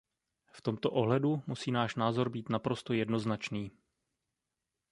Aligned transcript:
V 0.51 0.61
tomto 0.61 0.91
ohledu 0.91 1.43
musí 1.47 1.71
náš 1.71 1.95
názor 1.95 2.29
být 2.29 2.49
naprosto 2.49 2.93
jednoznačný. 2.93 3.71